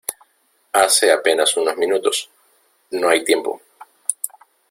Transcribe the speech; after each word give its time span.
hace 0.73 1.11
apenas 1.11 1.55
unos 1.57 1.77
minutos. 1.77 2.27
no 2.89 3.07
hay 3.07 3.23
tiempo. 3.23 3.61